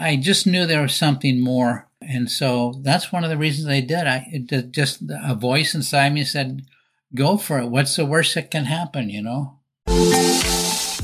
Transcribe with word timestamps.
I 0.00 0.14
just 0.14 0.46
knew 0.46 0.64
there 0.64 0.82
was 0.82 0.94
something 0.94 1.40
more. 1.40 1.88
And 2.00 2.30
so 2.30 2.80
that's 2.82 3.10
one 3.10 3.24
of 3.24 3.30
the 3.30 3.36
reasons 3.36 3.66
I 3.66 3.80
did. 3.80 4.06
I 4.06 4.44
just 4.70 5.02
a 5.10 5.34
voice 5.34 5.74
inside 5.74 6.14
me 6.14 6.22
said, 6.22 6.62
go 7.16 7.36
for 7.36 7.58
it. 7.58 7.66
What's 7.66 7.96
the 7.96 8.06
worst 8.06 8.36
that 8.36 8.52
can 8.52 8.66
happen, 8.66 9.10
you 9.10 9.22
know? 9.22 9.58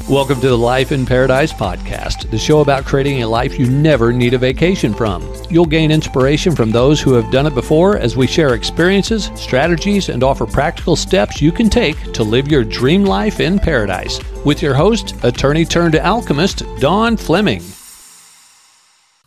Welcome 0.08 0.40
to 0.42 0.48
the 0.48 0.56
Life 0.56 0.92
in 0.92 1.06
Paradise 1.06 1.52
podcast, 1.52 2.30
the 2.30 2.38
show 2.38 2.60
about 2.60 2.84
creating 2.84 3.24
a 3.24 3.28
life 3.28 3.58
you 3.58 3.68
never 3.68 4.12
need 4.12 4.32
a 4.32 4.38
vacation 4.38 4.94
from. 4.94 5.28
You'll 5.50 5.66
gain 5.66 5.90
inspiration 5.90 6.54
from 6.54 6.70
those 6.70 7.00
who 7.00 7.14
have 7.14 7.32
done 7.32 7.46
it 7.46 7.54
before 7.54 7.98
as 7.98 8.16
we 8.16 8.28
share 8.28 8.54
experiences, 8.54 9.28
strategies, 9.34 10.08
and 10.08 10.22
offer 10.22 10.46
practical 10.46 10.94
steps 10.94 11.42
you 11.42 11.50
can 11.50 11.68
take 11.68 12.12
to 12.12 12.22
live 12.22 12.46
your 12.46 12.62
dream 12.62 13.04
life 13.04 13.40
in 13.40 13.58
paradise. 13.58 14.20
With 14.44 14.62
your 14.62 14.74
host, 14.74 15.16
attorney 15.24 15.64
turned 15.64 15.96
alchemist, 15.96 16.62
Dawn 16.78 17.16
Fleming. 17.16 17.62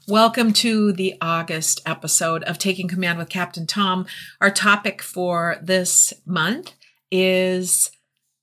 Welcome 0.07 0.53
to 0.53 0.93
the 0.93 1.15
August 1.19 1.81
episode 1.85 2.43
of 2.43 2.57
Taking 2.57 2.87
Command 2.87 3.17
with 3.17 3.29
Captain 3.29 3.67
Tom. 3.67 4.05
Our 4.39 4.49
topic 4.49 5.01
for 5.01 5.57
this 5.61 6.13
month 6.25 6.73
is 7.11 7.91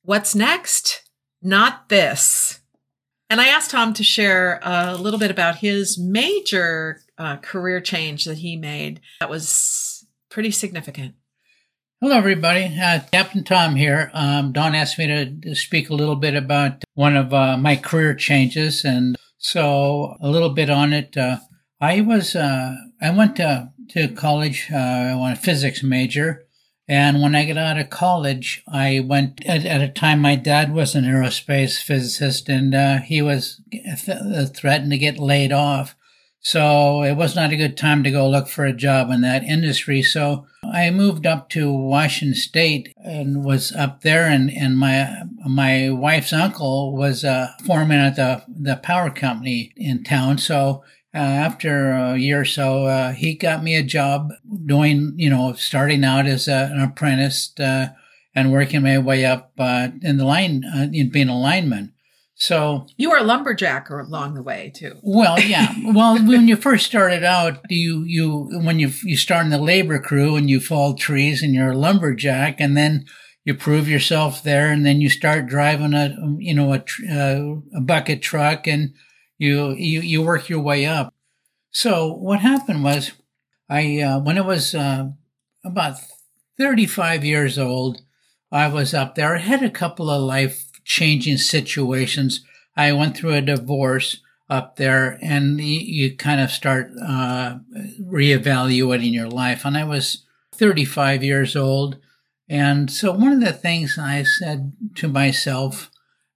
what's 0.02 0.34
next? 0.34 1.05
not 1.45 1.88
this. 1.88 2.60
And 3.30 3.41
I 3.41 3.46
asked 3.46 3.70
Tom 3.70 3.92
to 3.95 4.02
share 4.02 4.60
a 4.62 4.96
little 4.96 5.19
bit 5.19 5.30
about 5.30 5.56
his 5.56 5.98
major 5.98 7.00
uh, 7.19 7.36
career 7.36 7.80
change 7.80 8.24
that 8.24 8.38
he 8.38 8.56
made. 8.56 9.00
That 9.20 9.30
was 9.30 10.06
pretty 10.30 10.50
significant. 10.50 11.14
Hello, 12.00 12.16
everybody. 12.16 12.78
Uh, 12.80 13.00
Captain 13.12 13.44
Tom 13.44 13.77
here. 13.77 14.10
Um, 14.12 14.52
Dawn 14.52 14.74
asked 14.74 14.98
me 14.98 15.06
to, 15.06 15.30
to, 15.30 15.55
speak 15.55 15.88
a 15.88 15.94
little 15.94 16.16
bit 16.16 16.34
about 16.34 16.84
one 16.94 17.16
of 17.16 17.33
uh, 17.33 17.56
my 17.56 17.77
career 17.77 18.14
changes, 18.14 18.84
and 18.84 19.16
so 19.38 20.16
a 20.20 20.28
little 20.28 20.50
bit 20.50 20.69
on 20.69 20.92
it. 20.92 21.16
Uh, 21.16 21.38
I 21.84 22.00
was 22.00 22.34
uh, 22.34 22.76
I 23.00 23.10
went 23.10 23.36
to 23.36 23.70
to 23.90 24.08
college. 24.08 24.68
Uh, 24.72 24.76
I 24.76 25.14
want 25.16 25.36
a 25.36 25.40
physics 25.40 25.82
major, 25.82 26.46
and 26.88 27.20
when 27.20 27.34
I 27.34 27.44
got 27.44 27.58
out 27.58 27.78
of 27.78 27.91
college, 27.91 28.62
I 28.66 29.00
went 29.00 29.44
at, 29.44 29.66
at 29.66 29.82
a 29.82 29.88
time 29.88 30.20
my 30.20 30.34
dad 30.34 30.72
was 30.72 30.94
an 30.94 31.04
aerospace 31.04 31.82
physicist 31.82 32.48
and 32.48 32.74
uh, 32.74 32.98
he 33.00 33.20
was 33.20 33.60
th- 33.70 34.08
uh, 34.08 34.46
threatened 34.46 34.92
to 34.92 34.98
get 34.98 35.18
laid 35.18 35.52
off. 35.52 35.94
So 36.41 37.02
it 37.02 37.14
was 37.14 37.34
not 37.34 37.52
a 37.52 37.56
good 37.56 37.76
time 37.76 38.02
to 38.04 38.10
go 38.10 38.28
look 38.28 38.48
for 38.48 38.66
a 38.66 38.72
job 38.74 39.10
in 39.10 39.22
that 39.22 39.44
industry. 39.44 40.02
So 40.02 40.46
I 40.62 40.91
moved 40.91 41.26
up 41.26 41.48
to 41.50 41.72
Washington 41.72 42.34
State 42.34 42.92
and 42.96 43.44
was 43.44 43.72
up 43.72 44.02
there 44.02 44.24
and, 44.24 44.50
and 44.50 44.78
my 44.78 45.22
my 45.46 45.91
wife's 45.91 46.34
uncle 46.34 46.94
was 46.94 47.24
a 47.24 47.54
foreman 47.66 48.00
at 48.00 48.16
the, 48.16 48.42
the 48.48 48.76
power 48.76 49.10
company 49.10 49.72
in 49.76 50.04
town. 50.04 50.36
So 50.36 50.82
uh, 51.14 51.18
after 51.18 51.92
a 51.92 52.16
year 52.16 52.40
or 52.40 52.44
so, 52.44 52.86
uh, 52.86 53.12
he 53.12 53.34
got 53.34 53.62
me 53.62 53.76
a 53.76 53.82
job 53.82 54.32
doing, 54.66 55.14
you 55.16 55.30
know, 55.30 55.52
starting 55.52 56.02
out 56.04 56.26
as 56.26 56.48
a, 56.48 56.70
an 56.72 56.80
apprentice 56.80 57.52
uh, 57.60 57.88
and 58.34 58.50
working 58.50 58.82
my 58.82 58.98
way 58.98 59.24
up 59.24 59.52
uh, 59.58 59.88
in 60.02 60.16
the 60.16 60.24
line, 60.24 60.64
uh, 60.64 60.88
in 60.92 61.10
being 61.10 61.28
a 61.28 61.38
lineman. 61.38 61.92
So 62.36 62.86
you 62.96 63.10
were 63.10 63.18
a 63.18 63.22
lumberjack 63.22 63.90
along 63.90 64.34
the 64.34 64.42
way 64.42 64.72
too. 64.74 64.98
Well, 65.02 65.38
yeah. 65.38 65.72
well, 65.94 66.16
when 66.16 66.48
you 66.48 66.56
first 66.56 66.84
started 66.84 67.22
out, 67.22 67.60
you 67.70 68.02
you 68.02 68.50
when 68.64 68.80
you 68.80 68.90
you 69.04 69.16
start 69.16 69.44
in 69.44 69.50
the 69.50 69.58
labor 69.58 70.00
crew 70.00 70.34
and 70.34 70.50
you 70.50 70.58
fall 70.58 70.94
trees 70.94 71.42
and 71.42 71.54
you're 71.54 71.70
a 71.70 71.78
lumberjack, 71.78 72.60
and 72.60 72.76
then 72.76 73.06
you 73.44 73.54
prove 73.54 73.88
yourself 73.88 74.42
there, 74.42 74.72
and 74.72 74.84
then 74.84 75.00
you 75.00 75.08
start 75.08 75.46
driving 75.46 75.94
a 75.94 76.16
you 76.38 76.54
know 76.54 76.74
a, 76.74 76.84
uh, 77.08 77.78
a 77.78 77.80
bucket 77.80 78.20
truck 78.20 78.66
and 78.66 78.94
you 79.38 79.70
you 79.70 80.00
you 80.00 80.22
work 80.22 80.48
your 80.48 80.60
way 80.60 80.86
up. 80.86 81.12
So 81.70 82.12
what 82.12 82.40
happened 82.40 82.84
was, 82.84 83.12
I 83.68 84.00
uh, 84.00 84.20
when 84.20 84.38
I 84.38 84.42
was 84.42 84.74
uh, 84.74 85.10
about 85.64 85.96
35 86.58 87.24
years 87.24 87.58
old, 87.58 88.02
I 88.52 88.68
was 88.68 88.94
up 88.94 89.14
there. 89.14 89.36
I 89.36 89.41
had 89.41 89.62
a 89.62 89.70
couple 89.70 90.10
of 90.10 90.22
life 90.22 90.70
changing 90.84 91.38
situations. 91.38 92.44
I 92.76 92.92
went 92.92 93.16
through 93.16 93.34
a 93.34 93.41
divorce 93.41 94.20
up 94.48 94.76
there, 94.76 95.19
and 95.22 95.60
you, 95.60 95.80
you 95.80 96.16
kind 96.16 96.41
of 96.41 96.50
start 96.50 96.91
uh, 97.03 97.59
reevaluating 98.00 99.12
your 99.12 99.28
life. 99.28 99.64
And 99.64 99.76
I 99.76 99.84
was 99.84 100.25
35 100.54 101.25
years 101.25 101.56
old. 101.56 101.98
And 102.48 102.91
so 102.91 103.12
one 103.12 103.32
of 103.32 103.41
the 103.41 103.53
things 103.53 103.98
I 103.98 104.22
said 104.22 104.72
to 104.97 105.09
myself 105.09 105.91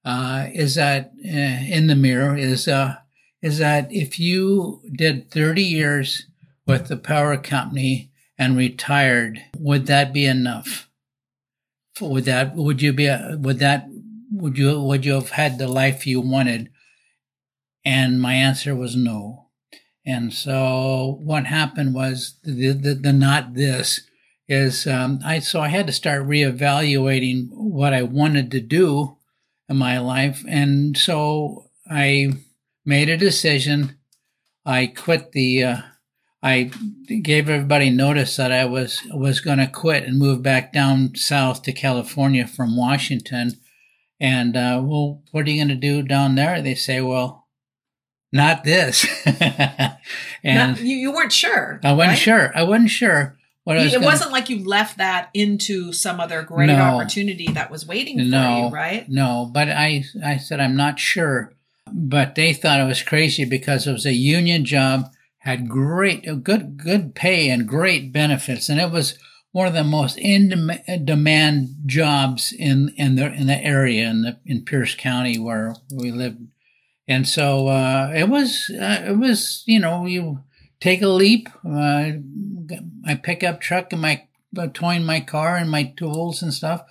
uh, 0.04 0.46
is 0.52 0.76
that 0.76 1.12
uh, 1.24 1.28
in 1.28 1.86
the 1.86 1.96
mirror 1.96 2.36
is 2.36 2.68
uh, 2.68 2.96
is 3.42 3.58
that 3.58 3.92
if 3.92 4.18
you 4.18 4.82
did 4.96 5.30
30 5.30 5.62
years 5.62 6.26
with 6.66 6.88
the 6.88 6.96
power 6.96 7.36
company 7.36 8.10
and 8.38 8.56
retired, 8.56 9.40
would 9.58 9.86
that 9.86 10.12
be 10.12 10.26
enough? 10.26 10.88
Would 12.00 12.24
that 12.24 12.54
would 12.54 12.80
you 12.80 12.92
be 12.92 13.08
would 13.38 13.58
that 13.58 13.88
would 14.30 14.56
you 14.56 14.80
would 14.80 15.04
you 15.04 15.14
have 15.14 15.30
had 15.30 15.58
the 15.58 15.68
life 15.68 16.06
you 16.06 16.20
wanted? 16.20 16.70
And 17.84 18.20
my 18.20 18.34
answer 18.34 18.74
was 18.74 18.94
no. 18.94 19.46
And 20.06 20.32
so 20.32 21.18
what 21.22 21.46
happened 21.46 21.94
was 21.94 22.36
the 22.42 22.72
the, 22.72 22.94
the 22.94 23.12
not 23.12 23.54
this 23.54 24.02
is 24.48 24.86
um, 24.86 25.20
I 25.24 25.40
so 25.40 25.60
I 25.60 25.68
had 25.68 25.86
to 25.86 25.92
start 25.92 26.26
reevaluating 26.26 27.48
what 27.50 27.92
I 27.92 28.02
wanted 28.02 28.50
to 28.52 28.60
do 28.60 29.17
in 29.68 29.76
my 29.76 29.98
life, 29.98 30.44
and 30.48 30.96
so 30.96 31.70
I 31.90 32.32
made 32.84 33.08
a 33.08 33.16
decision. 33.16 33.96
I 34.64 34.86
quit 34.86 35.32
the. 35.32 35.64
Uh, 35.64 35.76
I 36.40 36.70
gave 37.22 37.48
everybody 37.48 37.90
notice 37.90 38.36
that 38.36 38.52
I 38.52 38.64
was 38.64 39.02
was 39.10 39.40
going 39.40 39.58
to 39.58 39.66
quit 39.66 40.04
and 40.04 40.18
move 40.18 40.42
back 40.42 40.72
down 40.72 41.14
south 41.16 41.62
to 41.64 41.72
California 41.72 42.46
from 42.46 42.76
Washington. 42.76 43.52
And 44.20 44.56
uh, 44.56 44.80
well, 44.84 45.22
what 45.32 45.46
are 45.46 45.50
you 45.50 45.58
going 45.58 45.68
to 45.68 45.74
do 45.74 46.02
down 46.02 46.34
there? 46.34 46.62
They 46.62 46.74
say, 46.74 47.00
well, 47.00 47.48
not 48.32 48.64
this. 48.64 49.06
and 49.26 49.96
not, 50.44 50.80
you, 50.80 50.96
you 50.96 51.12
weren't 51.12 51.32
sure. 51.32 51.80
I 51.82 51.92
wasn't 51.92 52.10
right? 52.10 52.18
sure. 52.18 52.52
I 52.56 52.62
wasn't 52.62 52.90
sure 52.90 53.37
it 53.76 53.92
gonna... 53.92 54.04
wasn't 54.04 54.32
like 54.32 54.48
you 54.48 54.64
left 54.64 54.98
that 54.98 55.28
into 55.34 55.92
some 55.92 56.20
other 56.20 56.42
great 56.42 56.66
no. 56.66 56.76
opportunity 56.76 57.48
that 57.52 57.70
was 57.70 57.86
waiting 57.86 58.18
for 58.18 58.24
no, 58.24 58.66
you, 58.66 58.74
right? 58.74 59.08
No, 59.08 59.50
but 59.52 59.68
I 59.68 60.04
I 60.24 60.38
said 60.38 60.60
I'm 60.60 60.76
not 60.76 60.98
sure. 60.98 61.52
But 61.90 62.34
they 62.34 62.52
thought 62.52 62.80
it 62.80 62.86
was 62.86 63.02
crazy 63.02 63.44
because 63.44 63.86
it 63.86 63.92
was 63.92 64.04
a 64.06 64.12
union 64.12 64.64
job, 64.64 65.10
had 65.38 65.68
great 65.68 66.42
good 66.42 66.76
good 66.76 67.14
pay 67.14 67.50
and 67.50 67.68
great 67.68 68.12
benefits, 68.12 68.68
and 68.68 68.80
it 68.80 68.90
was 68.90 69.18
one 69.52 69.66
of 69.66 69.74
the 69.74 69.84
most 69.84 70.18
in 70.18 70.70
demand 71.04 71.68
jobs 71.86 72.52
in 72.56 72.94
in 72.96 73.16
the 73.16 73.32
in 73.32 73.46
the 73.46 73.62
area 73.62 74.08
in 74.08 74.22
the 74.22 74.38
in 74.46 74.64
Pierce 74.64 74.94
County 74.94 75.38
where 75.38 75.74
we 75.94 76.10
lived. 76.10 76.46
And 77.06 77.26
so 77.26 77.68
uh, 77.68 78.12
it 78.14 78.28
was 78.28 78.70
uh, 78.70 79.04
it 79.06 79.18
was 79.18 79.62
you 79.66 79.78
know 79.78 80.06
you 80.06 80.40
take 80.80 81.02
a 81.02 81.08
leap. 81.08 81.48
Uh, 81.64 82.12
my 83.00 83.14
pickup 83.14 83.60
truck 83.60 83.92
and 83.92 84.02
my 84.02 84.24
uh, 84.56 84.68
towing 84.72 85.04
my 85.04 85.20
car 85.20 85.56
and 85.56 85.70
my 85.70 85.84
tools 85.96 86.42
and 86.42 86.52
stuff, 86.54 86.82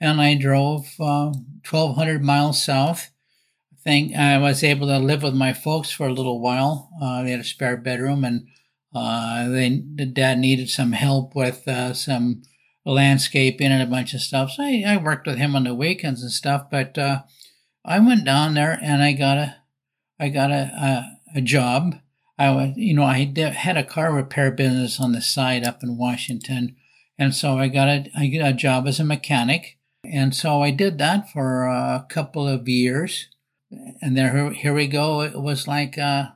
and 0.00 0.20
I 0.20 0.34
drove 0.34 0.86
uh, 1.00 1.32
1,200 1.68 2.22
miles 2.22 2.62
south. 2.62 3.10
I 3.72 3.76
think 3.84 4.16
I 4.16 4.38
was 4.38 4.64
able 4.64 4.86
to 4.88 4.98
live 4.98 5.22
with 5.22 5.34
my 5.34 5.52
folks 5.52 5.90
for 5.90 6.06
a 6.06 6.12
little 6.12 6.40
while. 6.40 6.90
Uh, 7.00 7.22
they 7.22 7.30
had 7.30 7.40
a 7.40 7.44
spare 7.44 7.76
bedroom, 7.76 8.24
and 8.24 8.46
uh, 8.94 9.48
they 9.48 9.82
the 9.94 10.06
dad 10.06 10.38
needed 10.38 10.70
some 10.70 10.92
help 10.92 11.34
with 11.34 11.66
uh, 11.68 11.92
some 11.94 12.42
landscaping 12.86 13.72
and 13.72 13.82
a 13.82 13.86
bunch 13.86 14.14
of 14.14 14.20
stuff. 14.20 14.52
So 14.52 14.62
I, 14.62 14.84
I, 14.86 14.96
worked 14.98 15.26
with 15.26 15.38
him 15.38 15.56
on 15.56 15.64
the 15.64 15.74
weekends 15.74 16.22
and 16.22 16.30
stuff. 16.30 16.66
But 16.70 16.98
I 17.84 17.98
went 17.98 18.24
down 18.24 18.54
there 18.54 18.78
and 18.82 19.02
I 19.02 19.12
got 19.12 19.38
a 19.38 19.56
I 20.18 20.28
got 20.28 20.50
a, 20.50 20.54
a, 21.34 21.38
a 21.38 21.40
job 21.40 21.96
I 22.38 22.50
was, 22.50 22.72
you 22.76 22.94
know, 22.94 23.04
I 23.04 23.32
had 23.36 23.76
a 23.76 23.84
car 23.84 24.12
repair 24.12 24.50
business 24.50 25.00
on 25.00 25.12
the 25.12 25.22
side 25.22 25.64
up 25.64 25.82
in 25.82 25.96
Washington. 25.96 26.76
And 27.18 27.34
so 27.34 27.58
I 27.58 27.68
got 27.68 27.88
a, 27.88 28.10
I 28.16 28.26
got 28.26 28.48
a 28.48 28.52
job 28.52 28.86
as 28.86 28.98
a 28.98 29.04
mechanic. 29.04 29.78
And 30.04 30.34
so 30.34 30.62
I 30.62 30.70
did 30.70 30.98
that 30.98 31.30
for 31.30 31.66
a 31.66 32.04
couple 32.08 32.48
of 32.48 32.68
years. 32.68 33.28
And 34.02 34.16
there, 34.16 34.50
here 34.50 34.74
we 34.74 34.88
go. 34.88 35.22
It 35.22 35.40
was 35.40 35.68
like, 35.68 35.96
uh, 35.96 36.30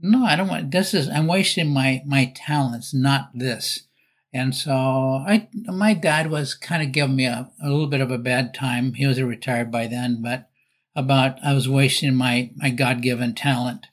no, 0.00 0.24
I 0.24 0.36
don't 0.36 0.48
want, 0.48 0.70
this 0.70 0.94
is, 0.94 1.08
I'm 1.08 1.26
wasting 1.26 1.68
my, 1.68 2.02
my 2.06 2.32
talents, 2.34 2.92
not 2.92 3.30
this. 3.34 3.86
And 4.32 4.54
so 4.54 4.72
I, 4.72 5.48
my 5.66 5.94
dad 5.94 6.30
was 6.30 6.54
kind 6.54 6.82
of 6.82 6.92
giving 6.92 7.16
me 7.16 7.26
a, 7.26 7.50
a 7.62 7.68
little 7.68 7.88
bit 7.88 8.00
of 8.00 8.10
a 8.10 8.18
bad 8.18 8.54
time. 8.54 8.94
He 8.94 9.06
was 9.06 9.20
retired 9.20 9.70
by 9.70 9.86
then, 9.86 10.22
but 10.22 10.48
about, 10.94 11.38
I 11.44 11.52
was 11.52 11.68
wasting 11.68 12.14
my, 12.14 12.50
my 12.56 12.70
God 12.70 13.02
given 13.02 13.34
talent. 13.34 13.86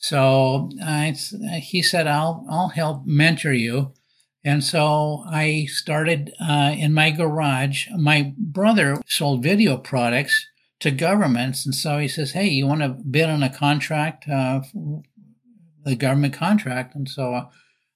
So 0.00 0.70
I, 0.82 1.14
he 1.60 1.82
said, 1.82 2.06
I'll, 2.06 2.44
I'll 2.50 2.68
help 2.68 3.06
mentor 3.06 3.52
you. 3.52 3.92
And 4.42 4.64
so 4.64 5.24
I 5.28 5.66
started 5.66 6.32
uh, 6.40 6.74
in 6.76 6.92
my 6.94 7.10
garage. 7.10 7.86
My 7.96 8.34
brother 8.36 9.00
sold 9.06 9.42
video 9.42 9.76
products 9.76 10.46
to 10.80 10.90
governments. 10.90 11.64
And 11.64 11.74
so 11.74 11.98
he 11.98 12.08
says, 12.08 12.32
Hey, 12.32 12.48
you 12.48 12.66
want 12.66 12.80
to 12.80 12.88
bid 12.88 13.28
on 13.28 13.42
a 13.42 13.54
contract 13.54 14.26
uh, 14.26 14.62
government 15.98 16.34
contract. 16.34 16.94
And 16.94 17.08
so 17.08 17.48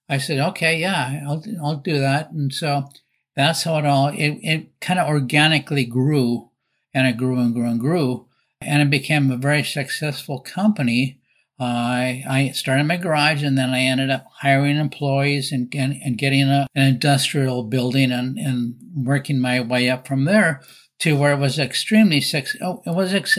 I 0.08 0.18
said, 0.18 0.38
okay, 0.38 0.78
yeah, 0.78 1.22
I'll, 1.26 1.42
I'll 1.62 1.76
do 1.76 1.98
that. 1.98 2.30
And 2.30 2.52
so 2.52 2.88
that's 3.36 3.62
how 3.64 3.78
it 3.78 3.86
all, 3.86 4.08
it, 4.08 4.38
it 4.42 4.80
kind 4.80 5.00
of 5.00 5.08
organically 5.08 5.84
grew 5.84 6.50
and 6.92 7.06
it 7.06 7.16
grew 7.16 7.38
and 7.38 7.54
grew 7.54 7.68
and 7.68 7.80
grew. 7.80 8.26
And 8.60 8.82
it 8.82 8.90
became 8.90 9.30
a 9.30 9.36
very 9.36 9.62
successful 9.62 10.40
company. 10.40 11.20
I, 11.58 12.24
I 12.28 12.50
started 12.50 12.84
my 12.84 12.96
garage 12.96 13.42
and 13.42 13.56
then 13.56 13.70
I 13.70 13.80
ended 13.80 14.10
up 14.10 14.26
hiring 14.40 14.76
employees 14.76 15.52
and, 15.52 15.72
and, 15.74 15.94
and 16.04 16.18
getting 16.18 16.48
a, 16.48 16.66
an 16.74 16.86
industrial 16.86 17.62
building 17.62 18.10
and, 18.10 18.38
and 18.38 18.74
working 18.94 19.40
my 19.40 19.60
way 19.60 19.88
up 19.88 20.06
from 20.06 20.24
there 20.24 20.62
to 21.00 21.16
where 21.16 21.32
it 21.32 21.38
was 21.38 21.58
extremely 21.58 22.20
successful. 22.20 22.82
Oh, 22.86 22.90
it 22.90 22.94
was, 22.96 23.14
ex- 23.14 23.38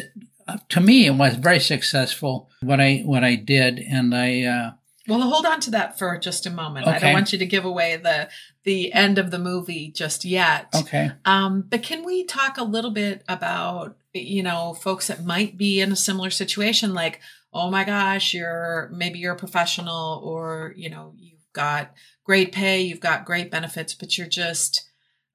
to 0.70 0.80
me, 0.80 1.08
it 1.08 1.16
was 1.16 1.36
very 1.36 1.60
successful 1.60 2.50
what 2.62 2.80
I, 2.80 3.02
what 3.06 3.24
I 3.24 3.36
did. 3.36 3.80
And 3.80 4.16
I, 4.16 4.44
uh, 4.44 4.72
well, 5.08 5.22
hold 5.22 5.46
on 5.46 5.60
to 5.62 5.72
that 5.72 6.00
for 6.00 6.18
just 6.18 6.46
a 6.46 6.50
moment. 6.50 6.88
Okay. 6.88 6.96
I 6.96 7.00
don't 7.00 7.14
want 7.14 7.32
you 7.32 7.40
to 7.40 7.46
give 7.46 7.66
away 7.66 7.98
the 7.98 8.30
the 8.64 8.92
end 8.94 9.20
of 9.20 9.30
the 9.30 9.38
movie 9.38 9.92
just 9.92 10.26
yet. 10.26 10.68
Okay. 10.74 11.12
Um, 11.24 11.64
but 11.70 11.84
can 11.84 12.04
we 12.04 12.24
talk 12.24 12.58
a 12.58 12.64
little 12.64 12.90
bit 12.90 13.24
about 13.28 13.98
you 14.14 14.42
know 14.42 14.74
folks 14.74 15.08
that 15.08 15.24
might 15.24 15.58
be 15.58 15.80
in 15.80 15.92
a 15.92 15.96
similar 15.96 16.32
situation, 16.32 16.96
like 16.96 17.22
oh 17.56 17.72
my 17.72 17.84
gosh, 17.84 18.34
you're 18.34 18.90
maybe 18.94 19.20
you're 19.20 19.34
a 19.34 19.38
professional, 19.38 20.22
or 20.24 20.74
you 20.76 20.90
know 20.90 21.14
you've 21.18 21.52
got 21.54 21.94
great 22.24 22.52
pay, 22.52 22.82
you've 22.82 23.00
got 23.00 23.26
great 23.26 23.50
benefits, 23.50 23.96
but 23.96 24.18
you're 24.18 24.28
just 24.28 24.88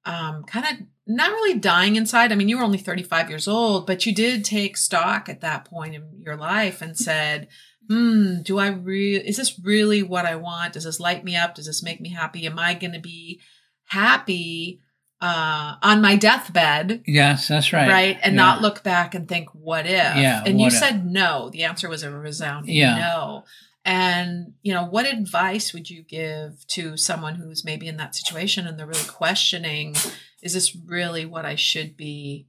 um, 0.05 0.43
kind 0.43 0.65
of 0.65 0.87
not 1.07 1.31
really 1.31 1.59
dying 1.59 1.95
inside. 1.95 2.31
I 2.31 2.35
mean, 2.35 2.47
you 2.47 2.57
were 2.57 2.63
only 2.63 2.77
35 2.77 3.29
years 3.29 3.47
old, 3.47 3.85
but 3.85 4.05
you 4.05 4.15
did 4.15 4.45
take 4.45 4.77
stock 4.77 5.27
at 5.27 5.41
that 5.41 5.65
point 5.65 5.95
in 5.95 6.21
your 6.23 6.37
life 6.37 6.81
and 6.81 6.97
said 6.97 7.49
hmm, 7.91 8.41
do 8.43 8.57
I 8.57 8.67
really, 8.67 9.27
is 9.27 9.35
this 9.35 9.59
really 9.59 10.01
what 10.01 10.25
I 10.25 10.35
want? 10.37 10.73
Does 10.73 10.85
this 10.85 10.99
light 10.99 11.25
me 11.25 11.35
up? 11.35 11.55
Does 11.55 11.65
this 11.65 11.83
make 11.83 11.99
me 11.99 12.09
happy? 12.09 12.45
Am 12.45 12.57
I 12.57 12.73
going 12.73 12.93
to 12.93 13.01
be 13.01 13.41
happy 13.85 14.79
uh, 15.21 15.75
on 15.81 16.01
my 16.01 16.15
deathbed? 16.15 17.03
Yes, 17.05 17.47
that's 17.47 17.71
right. 17.71 17.87
Right. 17.87 18.19
And 18.23 18.35
yeah. 18.35 18.41
not 18.41 18.61
look 18.61 18.83
back 18.83 19.15
and 19.15 19.27
think, 19.27 19.49
what 19.53 19.85
if? 19.85 19.91
Yeah. 19.91 20.43
And 20.45 20.59
you 20.59 20.67
if? 20.67 20.73
said 20.73 21.05
no. 21.05 21.49
The 21.49 21.63
answer 21.63 21.87
was 21.87 22.03
a 22.03 22.11
resounding 22.11 22.75
yeah. 22.75 22.97
no. 22.97 23.43
And, 23.85 24.53
you 24.61 24.73
know, 24.73 24.85
what 24.85 25.05
advice 25.05 25.73
would 25.73 25.89
you 25.89 26.03
give 26.03 26.65
to 26.69 26.97
someone 26.97 27.35
who's 27.35 27.65
maybe 27.65 27.87
in 27.87 27.97
that 27.97 28.15
situation 28.15 28.67
and 28.67 28.77
they're 28.77 28.85
really 28.85 29.07
questioning, 29.07 29.95
is 30.41 30.53
this 30.53 30.75
really 30.75 31.25
what 31.25 31.45
I 31.45 31.55
should 31.55 31.97
be 31.97 32.47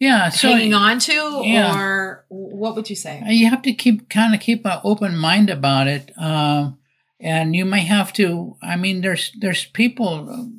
yeah, 0.00 0.30
so, 0.30 0.48
hanging 0.48 0.72
on 0.72 0.98
to, 0.98 1.42
yeah. 1.44 1.78
or 1.78 2.24
what 2.28 2.74
would 2.74 2.88
you 2.88 2.96
say? 2.96 3.22
You 3.26 3.50
have 3.50 3.60
to 3.62 3.72
keep 3.74 4.08
kind 4.08 4.34
of 4.34 4.40
keep 4.40 4.64
an 4.64 4.80
open 4.82 5.14
mind 5.14 5.50
about 5.50 5.88
it, 5.88 6.10
um, 6.16 6.78
and 7.20 7.54
you 7.54 7.66
may 7.66 7.82
have 7.82 8.10
to. 8.14 8.56
I 8.62 8.76
mean, 8.76 9.02
there's 9.02 9.30
there's 9.38 9.66
people. 9.66 10.50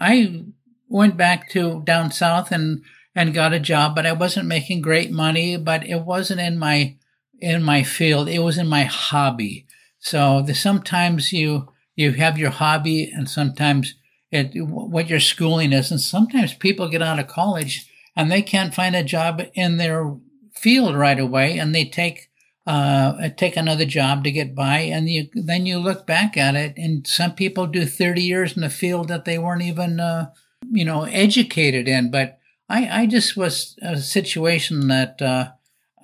I 0.00 0.44
went 0.88 1.16
back 1.16 1.50
to 1.50 1.82
down 1.84 2.10
south 2.10 2.50
and 2.52 2.82
and 3.14 3.34
got 3.34 3.52
a 3.52 3.60
job, 3.60 3.94
but 3.94 4.06
I 4.06 4.12
wasn't 4.12 4.46
making 4.46 4.82
great 4.82 5.10
money. 5.10 5.56
But 5.56 5.86
it 5.86 6.02
wasn't 6.02 6.40
in 6.40 6.58
my 6.58 6.96
in 7.40 7.62
my 7.62 7.82
field; 7.82 8.28
it 8.28 8.40
was 8.40 8.58
in 8.58 8.68
my 8.68 8.84
hobby. 8.84 9.66
So 9.98 10.42
the, 10.42 10.54
sometimes 10.54 11.32
you 11.32 11.68
you 11.96 12.12
have 12.12 12.38
your 12.38 12.50
hobby, 12.50 13.10
and 13.10 13.28
sometimes 13.28 13.94
it 14.30 14.52
what 14.62 15.08
your 15.08 15.20
schooling 15.20 15.72
is, 15.72 15.90
and 15.90 16.00
sometimes 16.00 16.54
people 16.54 16.88
get 16.88 17.02
out 17.02 17.18
of 17.18 17.26
college 17.26 17.90
and 18.16 18.30
they 18.30 18.42
can't 18.42 18.74
find 18.74 18.96
a 18.96 19.04
job 19.04 19.42
in 19.54 19.76
their 19.76 20.16
field 20.52 20.96
right 20.96 21.18
away, 21.18 21.58
and 21.58 21.74
they 21.74 21.84
take 21.84 22.29
uh, 22.70 23.28
take 23.36 23.56
another 23.56 23.84
job 23.84 24.22
to 24.22 24.30
get 24.30 24.54
by, 24.54 24.78
and 24.78 25.10
you 25.10 25.28
then 25.34 25.66
you 25.66 25.78
look 25.78 26.06
back 26.06 26.36
at 26.36 26.54
it, 26.54 26.74
and 26.76 27.04
some 27.04 27.34
people 27.34 27.66
do 27.66 27.84
thirty 27.84 28.22
years 28.22 28.56
in 28.56 28.62
a 28.62 28.70
field 28.70 29.08
that 29.08 29.24
they 29.24 29.38
weren't 29.38 29.62
even 29.62 29.98
uh, 29.98 30.30
you 30.70 30.84
know 30.84 31.02
educated 31.02 31.88
in. 31.88 32.12
But 32.12 32.38
I, 32.68 33.02
I 33.02 33.06
just 33.06 33.36
was 33.36 33.76
a 33.82 33.96
situation 33.96 34.86
that 34.86 35.20
uh, 35.20 35.50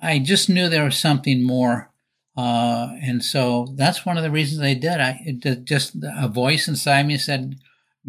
I 0.01 0.19
just 0.19 0.49
knew 0.49 0.67
there 0.67 0.83
was 0.83 0.97
something 0.97 1.41
more. 1.41 1.89
Uh, 2.35 2.89
and 3.01 3.23
so 3.23 3.73
that's 3.77 4.05
one 4.05 4.17
of 4.17 4.23
the 4.23 4.29
reasons 4.29 4.61
I 4.61 4.73
did. 4.73 4.99
I 4.99 5.21
it, 5.25 5.63
just 5.63 5.95
a 6.03 6.27
voice 6.27 6.67
inside 6.67 7.07
me 7.07 7.17
said, 7.17 7.55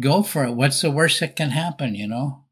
"Go 0.01 0.21
for 0.21 0.43
it. 0.43 0.51
What's 0.51 0.81
the 0.81 0.91
worst 0.91 1.21
that 1.21 1.37
can 1.37 1.51
happen?" 1.51 1.95
You 1.95 2.09
know. 2.09 2.43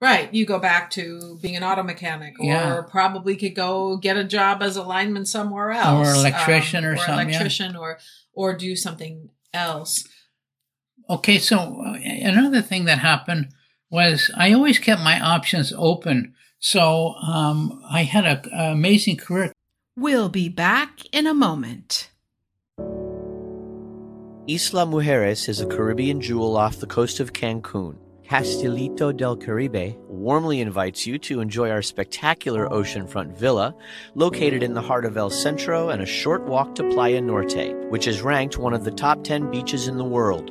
Right. 0.00 0.32
You 0.32 0.44
go 0.44 0.58
back 0.58 0.90
to 0.90 1.38
being 1.40 1.56
an 1.56 1.64
auto 1.64 1.82
mechanic 1.82 2.38
or 2.38 2.44
yeah. 2.44 2.82
probably 2.88 3.34
could 3.36 3.54
go 3.54 3.96
get 3.96 4.16
a 4.16 4.24
job 4.24 4.62
as 4.62 4.76
a 4.76 4.82
lineman 4.82 5.24
somewhere 5.24 5.70
else. 5.70 6.08
Or 6.08 6.14
electrician 6.14 6.84
um, 6.84 6.90
or, 6.90 6.94
or, 6.94 6.96
something. 6.98 7.28
electrician 7.28 7.72
yeah. 7.72 7.78
or 7.78 7.98
or 8.34 8.54
do 8.54 8.76
something 8.76 9.30
else. 9.54 10.06
Okay, 11.08 11.38
so 11.38 11.82
uh, 11.82 11.96
another 12.02 12.60
thing 12.60 12.84
that 12.84 12.98
happened 12.98 13.48
was 13.90 14.30
I 14.36 14.52
always 14.52 14.78
kept 14.78 15.00
my 15.00 15.18
options 15.20 15.72
open. 15.76 16.34
So 16.58 17.14
um, 17.14 17.82
I 17.90 18.02
had 18.02 18.26
an 18.26 18.50
amazing 18.52 19.16
career. 19.16 19.52
We'll 19.96 20.28
be 20.28 20.48
back 20.48 21.06
in 21.12 21.26
a 21.26 21.32
moment. 21.34 22.10
Isla 24.48 24.86
Mujeres 24.86 25.48
is 25.48 25.60
a 25.60 25.66
Caribbean 25.66 26.20
jewel 26.20 26.56
off 26.56 26.78
the 26.78 26.86
coast 26.86 27.18
of 27.18 27.32
Cancun. 27.32 27.96
Castilito 28.28 29.16
del 29.16 29.36
Caribe 29.36 29.96
warmly 30.08 30.60
invites 30.60 31.06
you 31.06 31.16
to 31.16 31.40
enjoy 31.40 31.70
our 31.70 31.80
spectacular 31.80 32.68
oceanfront 32.68 33.36
villa 33.36 33.72
located 34.16 34.64
in 34.64 34.74
the 34.74 34.82
heart 34.82 35.04
of 35.04 35.16
El 35.16 35.30
Centro 35.30 35.90
and 35.90 36.02
a 36.02 36.06
short 36.06 36.42
walk 36.42 36.74
to 36.74 36.90
Playa 36.90 37.20
Norte, 37.20 37.72
which 37.88 38.08
is 38.08 38.22
ranked 38.22 38.58
one 38.58 38.74
of 38.74 38.82
the 38.82 38.90
top 38.90 39.22
10 39.22 39.48
beaches 39.52 39.86
in 39.86 39.96
the 39.96 40.04
world. 40.04 40.50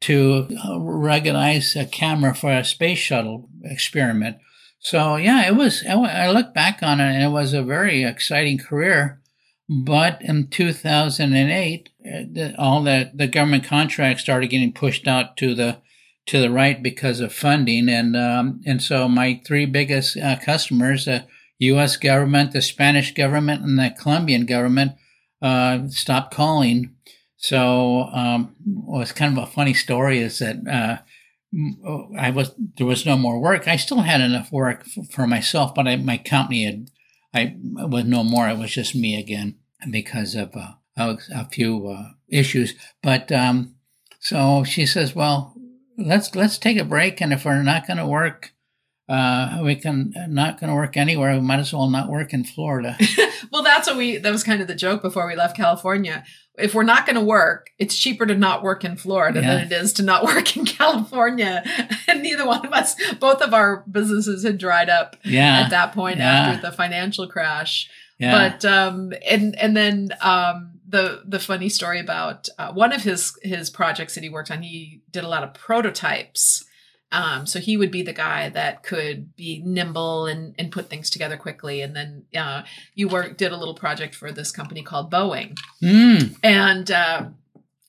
to 0.02 0.49
uh, 0.64 0.80
recognize 0.80 1.75
a 1.76 1.87
camera 1.87 2.35
for 2.35 2.52
a 2.52 2.64
space 2.64 2.99
shuttle 2.99 3.49
experiment. 3.64 4.37
So 4.80 5.16
yeah, 5.16 5.47
it 5.47 5.56
was. 5.56 5.85
I 5.88 6.30
look 6.30 6.52
back 6.52 6.82
on 6.82 7.00
it, 7.00 7.04
and 7.04 7.23
it 7.23 7.28
was 7.28 7.52
a 7.52 7.62
very 7.62 8.02
exciting 8.04 8.59
career. 8.59 9.21
But 9.68 10.21
in 10.21 10.49
2008, 10.49 11.88
uh, 12.04 12.50
all 12.59 12.82
the, 12.82 13.11
the 13.14 13.28
government 13.28 13.64
contracts 13.64 14.23
started 14.23 14.49
getting 14.49 14.73
pushed 14.73 15.06
out 15.06 15.37
to 15.38 15.54
the 15.54 15.80
to 16.26 16.40
the 16.40 16.50
right 16.50 16.80
because 16.82 17.21
of 17.21 17.32
funding, 17.32 17.88
and 17.88 18.16
um, 18.16 18.61
and 18.66 18.82
so 18.82 19.09
my 19.09 19.40
three 19.47 19.66
biggest 19.66 20.16
uh, 20.16 20.37
customers, 20.44 21.04
the 21.04 21.26
U.S. 21.59 21.97
government, 21.97 22.52
the 22.52 22.62
Spanish 22.62 23.14
government, 23.14 23.62
and 23.62 23.78
the 23.78 23.94
Colombian 23.99 24.47
government, 24.47 24.92
uh, 25.40 25.88
stopped 25.88 26.35
calling. 26.35 26.94
So 27.42 28.04
um, 28.12 28.54
what's 28.64 29.11
kind 29.11 29.37
of 29.37 29.42
a 29.42 29.50
funny 29.50 29.75
story 29.75 30.20
is 30.20 30.38
that 30.38 30.56
uh, 30.66 30.99
I 32.16 32.30
was 32.30 32.54
there 32.76 32.87
was 32.87 33.04
no 33.04 33.16
more 33.16 33.40
work. 33.40 33.66
I 33.66 33.76
still 33.76 34.02
had 34.02 34.20
enough 34.20 34.52
work 34.52 34.84
for 35.11 35.26
myself, 35.26 35.75
but 35.75 35.88
I, 35.88 35.96
my 35.96 36.18
company 36.18 36.64
had 36.64 36.88
I 37.34 37.56
was 37.61 38.04
no 38.04 38.22
more. 38.22 38.49
It 38.49 38.58
was 38.58 38.70
just 38.70 38.94
me 38.94 39.18
again 39.18 39.56
because 39.90 40.37
of 40.37 40.54
uh, 40.54 40.75
a, 40.96 41.18
a, 41.34 41.44
few 41.46 41.88
uh, 41.88 42.11
issues. 42.28 42.75
But 43.02 43.32
um, 43.32 43.75
so 44.20 44.62
she 44.62 44.87
says, 44.87 45.16
"Well, 45.16 45.56
let's 45.99 46.37
let's 46.37 46.58
take 46.58 46.78
a 46.78 46.84
break, 46.84 47.20
and 47.20 47.32
if 47.32 47.44
we're 47.44 47.62
not 47.64 47.88
going 47.88 47.99
to 47.99 48.06
work." 48.06 48.52
Uh, 49.09 49.61
we 49.62 49.75
can 49.75 50.14
not 50.28 50.61
going 50.61 50.68
to 50.68 50.75
work 50.75 50.97
anywhere. 50.97 51.35
We 51.35 51.40
might 51.40 51.59
as 51.59 51.73
well 51.73 51.90
not 51.90 52.09
work 52.09 52.32
in 52.32 52.44
Florida. 52.44 52.97
well, 53.52 53.62
that's 53.62 53.88
what 53.88 53.97
we. 53.97 54.18
That 54.18 54.30
was 54.30 54.44
kind 54.44 54.62
of 54.62 54.68
the 54.68 54.75
joke 54.75 55.02
before 55.02 55.26
we 55.26 55.35
left 55.35 55.56
California. 55.56 56.25
If 56.56 56.75
we're 56.75 56.82
not 56.82 57.06
going 57.06 57.16
to 57.16 57.25
work, 57.25 57.71
it's 57.78 57.99
cheaper 57.99 58.26
to 58.26 58.35
not 58.35 58.62
work 58.62 58.85
in 58.85 58.97
Florida 58.97 59.40
yeah. 59.40 59.54
than 59.54 59.66
it 59.66 59.73
is 59.73 59.92
to 59.94 60.02
not 60.02 60.25
work 60.25 60.56
in 60.56 60.64
California. 60.64 61.64
And 62.06 62.23
neither 62.23 62.47
one 62.47 62.64
of 62.64 62.73
us, 62.73 62.94
both 63.14 63.42
of 63.42 63.52
our 63.52 63.85
businesses 63.90 64.44
had 64.44 64.59
dried 64.59 64.88
up 64.88 65.16
yeah. 65.25 65.61
at 65.61 65.71
that 65.71 65.92
point 65.92 66.18
yeah. 66.18 66.30
after 66.30 66.62
the 66.62 66.76
financial 66.76 67.26
crash. 67.26 67.90
Yeah. 68.18 68.50
But 68.50 68.64
um, 68.64 69.12
and 69.28 69.59
and 69.59 69.76
then 69.76 70.11
um, 70.21 70.78
the 70.88 71.23
the 71.26 71.40
funny 71.40 71.68
story 71.68 71.99
about 71.99 72.49
uh, 72.56 72.73
one 72.73 72.92
of 72.92 73.02
his 73.02 73.37
his 73.42 73.68
projects 73.68 74.14
that 74.14 74.23
he 74.23 74.30
worked 74.30 74.50
on, 74.50 74.62
he 74.62 75.02
did 75.11 75.25
a 75.25 75.28
lot 75.28 75.42
of 75.42 75.54
prototypes. 75.54 76.64
Um, 77.12 77.47
so 77.47 77.61
he 77.61 77.76
would 77.76 77.90
be 77.90 78.02
the 78.02 78.14
guy 78.14 78.49
that 78.49 78.83
could 78.83 79.37
be 79.37 79.62
nimble 79.62 80.25
and, 80.25 80.54
and 80.59 80.73
put 80.73 80.88
things 80.88 81.11
together 81.11 81.37
quickly. 81.37 81.83
And 81.83 81.95
then 81.95 82.25
uh, 82.35 82.62
you 82.95 83.07
work 83.07 83.37
did 83.37 83.52
a 83.52 83.57
little 83.57 83.75
project 83.75 84.14
for 84.14 84.33
this 84.33 84.50
company 84.50 84.83
called 84.83 85.12
Boeing, 85.12 85.59
mm. 85.83 86.35
and 86.42 86.90
uh, 86.90 87.26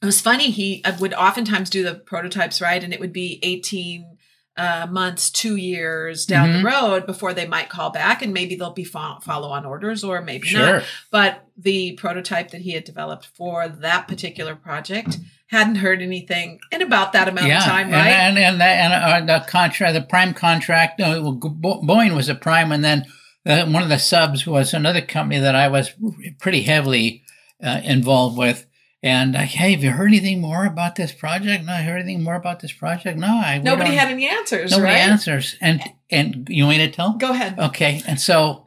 it 0.02 0.06
was 0.06 0.20
funny. 0.20 0.52
He 0.52 0.84
uh, 0.84 0.98
would 1.00 1.14
oftentimes 1.14 1.70
do 1.70 1.84
the 1.84 1.96
prototypes 1.96 2.62
right, 2.62 2.84
and 2.84 2.94
it 2.94 3.00
would 3.00 3.14
be 3.14 3.40
eighteen 3.44 4.18
uh, 4.56 4.88
months, 4.90 5.30
two 5.32 5.56
years 5.56 6.26
down 6.26 6.50
mm-hmm. 6.50 6.64
the 6.64 6.70
road 6.70 7.06
before 7.06 7.34
they 7.34 7.48
might 7.48 7.70
call 7.70 7.90
back, 7.90 8.22
and 8.22 8.34
maybe 8.34 8.56
they'll 8.56 8.72
be 8.72 8.84
fo- 8.84 9.20
follow 9.22 9.50
on 9.50 9.66
orders 9.66 10.04
or 10.04 10.22
maybe 10.22 10.48
sure. 10.48 10.78
not. 10.78 10.84
But 11.12 11.48
the 11.58 11.94
prototype 11.94 12.52
that 12.52 12.62
he 12.62 12.72
had 12.74 12.84
developed 12.84 13.26
for 13.26 13.68
that 13.68 14.08
particular 14.08 14.56
project 14.56 15.18
hadn't 15.48 15.76
heard 15.76 16.02
anything 16.02 16.60
in 16.72 16.82
about 16.82 17.14
that 17.14 17.28
amount 17.28 17.48
yeah. 17.48 17.60
of 17.60 17.64
time, 17.64 17.92
right? 17.92 18.08
And 18.08 18.38
and, 18.38 18.46
and, 18.46 18.62
the, 18.62 18.66
and 18.66 19.30
uh, 19.30 19.40
the 19.40 19.46
contract, 19.46 19.94
the 19.94 20.02
prime 20.02 20.34
contract, 20.34 21.00
uh, 21.02 21.16
Boeing 21.20 22.16
was 22.16 22.30
a 22.30 22.36
prime, 22.36 22.72
and 22.72 22.84
then 22.84 23.06
uh, 23.46 23.66
one 23.66 23.84
of 23.84 23.90
the 23.90 24.00
subs 24.00 24.46
was 24.46 24.74
another 24.74 25.02
company 25.02 25.40
that 25.40 25.56
I 25.56 25.68
was 25.68 25.92
pretty 26.40 26.62
heavily 26.62 27.24
uh, 27.64 27.82
involved 27.84 28.38
with. 28.38 28.66
And 29.04 29.36
uh, 29.36 29.40
hey, 29.42 29.74
have 29.74 29.84
you 29.84 29.92
heard 29.92 30.08
anything 30.08 30.40
more 30.40 30.66
about 30.66 30.96
this 30.96 31.12
project? 31.12 31.66
No, 31.66 31.74
I 31.74 31.82
heard 31.82 32.00
anything 32.00 32.24
more 32.24 32.36
about 32.36 32.62
this 32.62 32.72
project. 32.72 33.20
No, 33.20 33.28
I 33.28 33.58
nobody 33.58 33.96
had 33.96 34.08
any 34.08 34.30
answers. 34.30 34.72
Nobody 34.72 34.94
right? 34.94 35.00
answers. 35.00 35.58
And 35.60 35.84
and 36.10 36.48
you 36.50 36.64
want 36.64 36.78
me 36.78 36.88
to 36.88 36.92
tell? 36.92 37.12
Go 37.14 37.32
ahead. 37.32 37.60
Okay. 37.60 38.02
And 38.08 38.20
so 38.20 38.66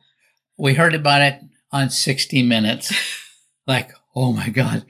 we 0.58 0.74
heard 0.74 0.94
about 0.94 1.22
it 1.22 1.40
on 1.72 1.88
60 1.88 2.42
Minutes. 2.42 2.92
like, 3.66 3.92
oh 4.14 4.34
my 4.34 4.50
god, 4.50 4.84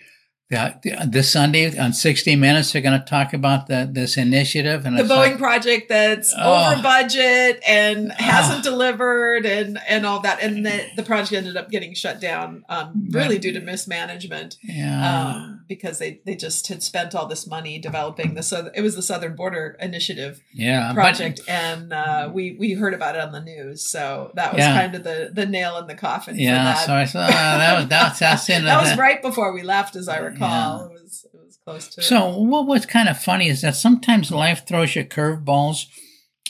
yeah, 0.49 0.79
this 1.05 1.33
Sunday 1.33 1.77
on 1.77 1.93
60 1.93 2.37
Minutes, 2.37 2.73
they're 2.73 2.81
going 2.81 2.99
to 2.99 3.05
talk 3.05 3.33
about 3.33 3.67
the, 3.67 3.89
this 3.91 4.17
initiative 4.17 4.87
and 4.87 4.97
the 4.97 5.03
Boeing 5.03 5.31
like, 5.31 5.39
project 5.39 5.89
that's 5.89 6.33
oh. 6.39 6.73
over 6.73 6.83
budget 6.83 7.61
and 7.67 8.13
hasn't 8.13 8.61
oh. 8.61 8.71
delivered 8.71 9.45
and, 9.45 9.81
and 9.89 10.07
all 10.07 10.21
that. 10.21 10.41
And 10.41 10.65
the, 10.65 10.87
the 10.95 11.03
project 11.03 11.33
ended 11.33 11.57
up 11.57 11.69
getting 11.69 11.95
shut 11.95 12.21
down, 12.21 12.65
um, 12.69 13.09
really 13.11 13.39
due 13.39 13.53
to 13.55 13.61
mismanagement. 13.61 14.57
Yeah. 14.63 15.35
Um, 15.35 15.65
because 15.67 15.99
they, 15.99 16.21
they 16.25 16.37
just 16.37 16.69
had 16.69 16.81
spent 16.81 17.17
all 17.17 17.27
this 17.27 17.45
money 17.49 17.81
developing 17.81 18.35
the, 18.35 18.43
so 18.45 18.71
it 18.73 18.83
was 18.83 18.95
the 18.95 19.03
Southern 19.03 19.35
Border 19.35 19.77
Initiative 19.81 20.41
yeah, 20.53 20.93
project. 20.95 21.41
But, 21.45 21.53
and, 21.53 21.93
uh, 21.93 22.31
we, 22.33 22.57
we 22.57 22.75
heard 22.75 22.95
about 22.95 23.17
it 23.17 23.21
on 23.21 23.33
the 23.33 23.41
news. 23.41 23.91
So 23.91 24.31
that 24.35 24.53
was 24.53 24.61
yeah. 24.61 24.81
kind 24.81 24.95
of 24.95 25.03
the, 25.03 25.31
the 25.33 25.45
nail 25.45 25.77
in 25.79 25.89
the 25.89 25.97
coffin. 25.97 26.39
Yeah. 26.39 26.75
So 26.77 26.95
I 26.95 27.05
saw 27.05 27.23
uh, 27.23 27.31
that 27.31 27.79
was, 27.79 27.89
that's, 27.89 28.21
that's 28.21 28.49
in 28.49 28.65
that 28.65 28.81
was 28.81 28.97
right 28.99 29.21
before 29.21 29.53
we 29.53 29.63
left, 29.63 29.97
as 29.97 30.09
I 30.09 30.19
recall 30.19 30.36
recall. 30.37 30.79
Yeah. 30.79 30.97
It 30.97 31.03
was 31.03 31.27
it 31.33 31.41
was 31.45 31.59
close 31.65 31.89
to. 31.89 32.03
So 32.03 32.39
what 32.39 32.67
was 32.67 32.87
kind 32.87 33.09
of 33.09 33.19
funny 33.19 33.49
is 33.49 33.63
that 33.63 33.77
sometimes 33.77 34.31
life 34.31 34.67
throws 34.67 34.95
you 34.97 35.05
curveballs, 35.05 35.87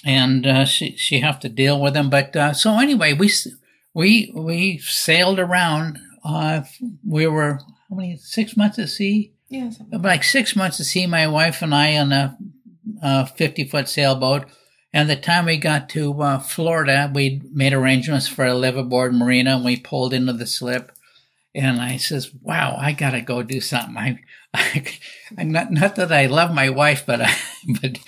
and 0.05 0.47
uh, 0.47 0.65
she 0.65 0.97
she 0.97 1.21
have 1.21 1.41
to 1.41 1.49
deal 1.49 1.81
with 1.81 1.95
them. 1.95 2.11
But 2.11 2.37
uh, 2.37 2.53
so 2.53 2.79
anyway, 2.79 3.13
we 3.13 3.31
we 3.95 4.33
we 4.35 4.79
sailed 4.79 5.39
around. 5.39 5.99
Uh, 6.25 6.63
we 7.07 7.27
were 7.27 7.61
how 7.89 7.97
many 7.97 8.17
six 8.17 8.57
months 8.57 8.79
at 8.79 8.89
sea? 8.89 9.33
Yeah, 9.49 9.71
like 9.93 10.25
six 10.25 10.57
months 10.57 10.81
at 10.81 10.87
sea. 10.87 11.07
My 11.07 11.27
wife 11.27 11.63
and 11.63 11.75
I 11.75 11.97
on 11.99 12.13
a, 12.13 12.37
a 13.03 13.27
fifty 13.27 13.65
foot 13.65 13.89
sailboat. 13.89 14.47
And 14.93 15.11
the 15.11 15.17
time 15.17 15.45
we 15.45 15.59
got 15.59 15.91
to 15.91 16.23
uh, 16.23 16.39
Florida, 16.39 17.13
we 17.15 17.43
made 17.53 17.75
arrangements 17.75 18.29
for 18.29 18.47
a 18.47 18.53
liveaboard 18.53 19.13
marina, 19.13 19.57
and 19.57 19.65
we 19.65 19.77
pulled 19.77 20.15
into 20.15 20.33
the 20.33 20.47
slip 20.47 20.91
and 21.57 21.81
I 21.81 21.97
says, 21.97 22.31
"Wow, 22.43 22.77
I 22.79 22.93
gotta 22.93 23.21
go 23.21 23.43
do 23.43 23.61
something." 23.61 23.97
I, 23.97 24.19
I, 24.55 24.85
am 25.39 25.51
not 25.51 25.73
not 25.73 25.97
that 25.97 26.13
I 26.13 26.27
love 26.27 26.55
my 26.55 26.71
wife, 26.71 27.05
but 27.07 27.21
I, 27.23 27.35
but 27.81 27.99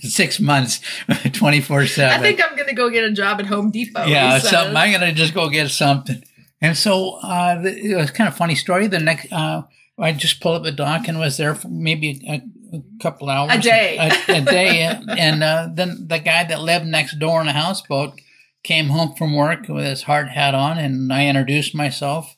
six 0.00 0.40
months, 0.40 0.80
twenty 1.32 1.60
four 1.60 1.86
seven. 1.86 2.18
I 2.18 2.22
think 2.22 2.40
I'm 2.44 2.56
gonna 2.56 2.74
go 2.74 2.90
get 2.90 3.04
a 3.04 3.12
job 3.12 3.40
at 3.40 3.46
Home 3.46 3.70
Depot. 3.70 4.06
Yeah, 4.06 4.38
something. 4.38 4.76
I'm 4.76 4.92
gonna 4.92 5.12
just 5.12 5.34
go 5.34 5.48
get 5.48 5.70
something. 5.70 6.22
And 6.60 6.76
so 6.76 7.16
uh, 7.22 7.62
it 7.64 7.96
was 7.96 8.10
kind 8.10 8.28
of 8.28 8.36
funny 8.36 8.54
story. 8.54 8.86
The 8.86 8.98
next, 8.98 9.30
uh, 9.30 9.62
I 9.98 10.12
just 10.12 10.40
pulled 10.40 10.56
up 10.56 10.62
the 10.62 10.72
dock 10.72 11.06
and 11.06 11.18
was 11.18 11.36
there 11.36 11.54
for 11.54 11.68
maybe 11.68 12.22
a, 12.26 12.42
a 12.76 12.82
couple 13.00 13.28
hours, 13.28 13.54
a 13.54 13.60
day, 13.60 13.98
a, 13.98 14.38
a 14.38 14.40
day, 14.40 14.80
and 14.80 15.42
uh, 15.42 15.68
then 15.72 16.08
the 16.08 16.18
guy 16.18 16.44
that 16.44 16.60
lived 16.60 16.86
next 16.86 17.18
door 17.18 17.40
in 17.40 17.48
a 17.48 17.52
houseboat 17.52 18.20
came 18.64 18.86
home 18.86 19.14
from 19.14 19.36
work 19.36 19.68
with 19.68 19.84
his 19.84 20.04
hard 20.04 20.30
hat 20.30 20.54
on, 20.54 20.78
and 20.78 21.12
I 21.12 21.26
introduced 21.26 21.74
myself 21.74 22.36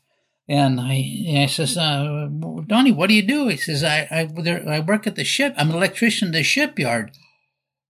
and 0.49 0.81
I, 0.81 0.95
and 1.27 1.39
I 1.39 1.47
says, 1.47 1.77
uh, 1.77 2.29
Donnie, 2.67 2.93
what 2.93 3.09
do 3.09 3.15
you 3.15 3.23
do? 3.23 3.49
He 3.49 3.59
says, 3.59 3.85
I, 3.85 4.09
I, 4.11 4.25
there, 4.25 4.67
I 4.67 4.81
work 4.81 5.07
at 5.07 5.15
the 5.15 5.25
ship. 5.25 5.55
I'm 5.57 5.71
an 5.71 5.77
electrician 5.77 6.29
at 6.29 6.35
the 6.35 6.43
shipyard. 6.43 7.13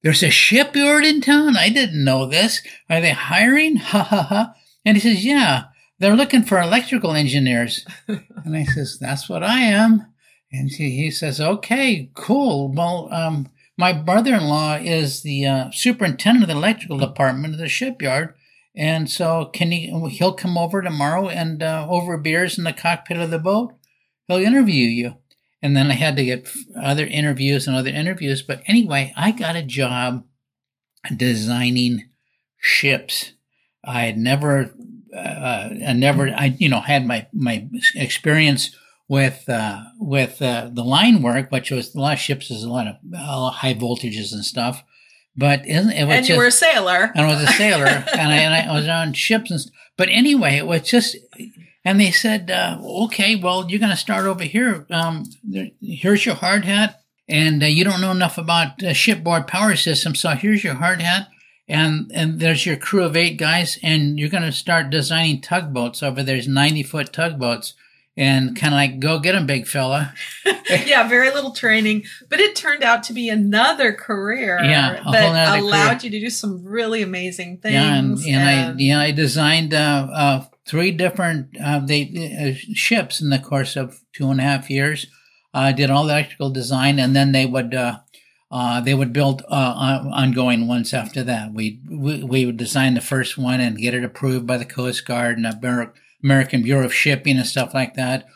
There's 0.03 0.23
a 0.23 0.31
shipyard 0.31 1.05
in 1.05 1.21
town? 1.21 1.57
I 1.57 1.69
didn't 1.69 2.05
know 2.05 2.27
this. 2.27 2.63
Are 2.91 3.01
they 3.01 3.11
hiring? 3.11 3.77
Ha 3.77 4.03
ha 4.03 4.23
ha. 4.23 4.55
And 4.85 4.97
he 4.97 5.01
says, 5.01 5.25
yeah, 5.25 5.65
they're 5.99 6.17
looking 6.17 6.43
for 6.43 6.61
electrical 6.61 7.13
engineers. 7.13 7.87
and 8.09 8.57
I 8.57 8.65
says, 8.65 8.99
that's 9.01 9.29
what 9.29 9.45
I 9.45 9.61
am. 9.61 10.07
And 10.51 10.71
he, 10.71 10.91
he 10.97 11.11
says, 11.11 11.41
okay, 11.41 12.11
cool. 12.15 12.73
Well, 12.73 13.09
um, 13.13 13.49
my 13.77 13.93
brother-in-law 13.93 14.79
is 14.83 15.23
the 15.23 15.47
uh, 15.47 15.71
superintendent 15.73 16.45
of 16.45 16.49
the 16.49 16.57
electrical 16.57 16.99
department 16.99 17.55
of 17.55 17.61
the 17.61 17.69
shipyard. 17.69 18.35
And 18.79 19.11
so, 19.11 19.47
can 19.47 19.73
he? 19.73 19.89
He'll 20.11 20.35
come 20.35 20.57
over 20.57 20.81
tomorrow 20.81 21.29
and 21.29 21.65
uh, 21.65 21.89
over 21.91 22.17
beers 22.17 22.57
in 22.57 22.63
the 22.63 22.73
cockpit 22.73 23.17
of 23.17 23.31
the 23.31 23.39
boat. 23.41 23.75
He'll 24.29 24.39
interview 24.39 24.87
you. 24.87 25.17
And 25.61 25.77
then 25.77 25.91
I 25.91 25.95
had 25.95 26.15
to 26.17 26.25
get 26.25 26.49
other 26.81 27.05
interviews 27.05 27.67
and 27.67 27.77
other 27.77 27.91
interviews. 27.91 28.41
But 28.43 28.63
anyway, 28.67 29.13
I 29.17 29.33
got 29.33 29.57
a 29.57 29.65
job 29.65 30.25
designing 31.15 32.09
ships. 32.57 33.33
I 33.83 34.03
had 34.03 34.17
never, 34.17 34.73
uh, 35.13 35.71
I 35.85 35.93
never, 35.95 36.29
I 36.29 36.55
you 36.57 36.69
know 36.69 36.81
had 36.81 37.05
my 37.05 37.27
my 37.33 37.69
experience 37.97 38.77
with 39.09 39.49
uh, 39.49 39.83
with 39.99 40.41
uh, 40.41 40.71
the 40.73 40.85
line 40.85 41.21
work, 41.21 41.51
which 41.51 41.73
was 41.73 41.97
a 41.97 42.01
lot 42.01 42.13
of 42.13 42.21
ships 42.21 42.49
is 42.49 42.63
a 42.63 42.71
lot 42.71 42.87
of 42.87 42.97
high 43.55 43.75
voltages 43.75 44.33
and 44.33 44.45
stuff. 44.45 44.85
But 45.37 45.67
isn't 45.67 45.93
it 45.93 46.05
was 46.05 46.17
and 46.17 46.29
you 46.29 46.37
were 46.37 46.47
a 46.47 46.51
sailor, 46.51 47.13
and 47.15 47.27
I 47.27 47.27
was 47.27 47.43
a 47.43 47.53
sailor, 47.53 47.87
and, 47.87 48.33
I, 48.33 48.37
and 48.37 48.71
I 48.71 48.75
was 48.75 48.89
on 48.89 49.13
ships 49.13 49.51
and. 49.51 49.61
But 49.97 50.09
anyway, 50.11 50.55
it 50.55 50.67
was 50.67 50.83
just 50.83 51.17
And 51.89 51.99
they 51.99 52.11
said, 52.11 52.51
uh, 52.51 52.79
okay, 53.05 53.35
well, 53.35 53.71
you're 53.71 53.81
going 53.81 53.91
to 53.91 53.97
start 53.97 54.27
over 54.27 54.45
here. 54.45 54.87
Um, 54.91 55.25
there, 55.43 55.69
here's 55.81 56.27
your 56.27 56.35
hard 56.35 56.67
hat. 56.67 57.01
And 57.29 57.63
uh, 57.63 57.67
you 57.67 57.83
don't 57.83 58.03
know 58.03 58.11
enough 58.11 58.37
about 58.37 58.83
uh, 58.83 58.93
shipboard 58.93 59.47
power 59.47 59.75
systems. 59.75 60.21
So 60.21 60.31
here's 60.31 60.63
your 60.63 60.75
hard 60.75 61.01
hat. 61.01 61.29
And, 61.67 62.11
and 62.15 62.41
there's 62.41 62.67
your 62.67 62.77
crew 62.77 63.05
of 63.05 63.17
eight 63.17 63.39
guys. 63.39 63.79
And 63.83 64.19
you're 64.19 64.29
going 64.29 64.43
to 64.43 64.53
start 64.53 64.91
designing 64.91 65.41
tugboats 65.41 66.03
over 66.03 66.23
there's 66.23 66.47
90 66.47 66.83
foot 66.83 67.11
tugboats 67.11 67.73
and 68.19 68.57
kind 68.57 68.75
of 68.75 68.79
like 68.79 68.99
go 68.99 69.21
get 69.21 69.37
him 69.37 69.47
big 69.47 69.69
fella. 69.69 70.13
yeah, 70.69 71.07
very 71.09 71.31
little 71.31 71.53
training, 71.53 72.05
but 72.29 72.41
it 72.41 72.57
turned 72.57 72.83
out 72.83 73.05
to 73.05 73.13
be 73.13 73.29
another 73.29 73.93
career 73.93 74.59
Yeah, 74.61 75.01
a 75.07 75.13
that 75.13 75.61
allowed 75.61 75.93
nother 75.93 76.07
you 76.07 76.11
to 76.11 76.21
do 76.21 76.29
some 76.29 76.65
really 76.65 77.01
amazing 77.01 77.59
things. 77.59 77.75
Yeah, 77.75 77.95
and, 77.95 78.19
and, 78.27 78.77
I 78.77 78.83
yeah 78.83 79.01
I 79.01 79.13
designed 79.13 79.73
uh, 79.73 80.09
uh, 80.13 80.45
three 80.67 80.91
different 80.91 81.57
uh, 81.63 81.79
they 81.79 82.57
uh, 82.57 82.73
ships 82.75 83.21
in 83.21 83.31
the 83.31 83.39
course 83.39 83.77
of 83.77 84.01
two 84.13 84.31
and 84.31 84.41
a 84.41 84.43
half 84.43 84.69
years. 84.69 85.07
I 85.55 85.71
did 85.73 85.89
all 85.89 86.05
the 86.05 86.13
electrical 86.13 86.51
design, 86.51 86.99
and 86.99 87.15
then 87.15 87.31
they 87.31 87.47
would 87.47 87.73
uh, 87.73 88.01
uh, 88.51 88.81
they 88.81 88.95
would 88.95 89.13
build 89.13 89.43
uh, 89.49 90.03
ongoing 90.13 90.67
ones 90.67 90.93
after 90.93 91.23
that. 91.23 91.53
We, 91.53 91.81
we 91.89 92.25
we 92.25 92.47
would 92.47 92.57
design 92.57 92.95
the 92.95 93.01
first 93.01 93.39
one 93.39 93.61
and 93.61 93.79
get 93.79 93.95
it 93.95 94.03
approved 94.03 94.47
by 94.47 94.57
the 94.57 94.65
Coast 94.65 95.07
Guard 95.07 95.39
and 95.39 95.47
Amer- 95.47 95.95
American 96.23 96.63
Bureau 96.63 96.85
of 96.85 96.95
Shipping 96.95 97.37
and 97.37 97.47
stuff 97.47 97.75
like 97.75 97.95
that, 97.95 98.27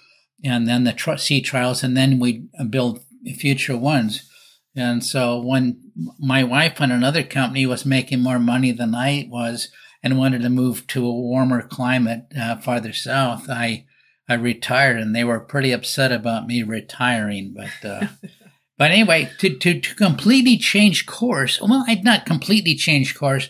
and 0.44 0.66
then 0.66 0.84
the 0.84 0.92
tr- 0.92 1.16
sea 1.16 1.40
trials, 1.40 1.82
and 1.82 1.96
then 1.96 2.18
we 2.18 2.46
build 2.70 3.00
future 3.36 3.76
ones. 3.76 4.28
And 4.74 5.04
so 5.04 5.40
when 5.40 5.92
my 6.18 6.42
wife 6.42 6.80
and 6.80 6.92
another 6.92 7.22
company 7.22 7.66
was 7.66 7.84
making 7.84 8.22
more 8.22 8.38
money 8.38 8.72
than 8.72 8.94
I 8.94 9.28
was 9.30 9.68
and 10.02 10.18
wanted 10.18 10.42
to 10.42 10.48
move 10.48 10.86
to 10.88 11.06
a 11.06 11.12
warmer 11.12 11.62
climate 11.62 12.24
uh, 12.38 12.56
farther 12.56 12.92
south, 12.92 13.48
I 13.48 13.86
I 14.28 14.34
retired, 14.34 14.98
and 14.98 15.14
they 15.14 15.24
were 15.24 15.40
pretty 15.40 15.72
upset 15.72 16.12
about 16.12 16.46
me 16.46 16.62
retiring. 16.62 17.54
But 17.54 17.88
uh, 17.88 18.06
but 18.78 18.90
anyway, 18.90 19.30
to, 19.38 19.50
to 19.58 19.80
to 19.80 19.94
completely 19.94 20.56
change 20.56 21.06
course, 21.06 21.60
well, 21.60 21.84
I'd 21.86 22.04
not 22.04 22.26
completely 22.26 22.74
change 22.74 23.14
course, 23.14 23.48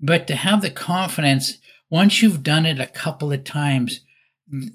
but 0.00 0.26
to 0.28 0.36
have 0.36 0.62
the 0.62 0.70
confidence 0.70 1.58
once 1.92 2.22
you've 2.22 2.42
done 2.42 2.64
it 2.66 2.80
a 2.80 2.86
couple 2.86 3.30
of 3.32 3.44
times. 3.44 4.00